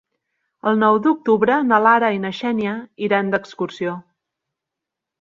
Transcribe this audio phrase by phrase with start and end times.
[0.71, 2.75] El nou d'octubre na Lara i na Xènia
[3.11, 3.99] iran d'excursió.